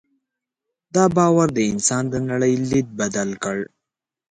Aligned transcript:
دا 0.95 1.03
باور 1.17 1.47
د 1.53 1.59
انسان 1.71 2.03
د 2.09 2.15
نړۍ 2.29 2.53
لید 2.69 2.87
بدل 2.99 3.29
کړ. 3.43 3.57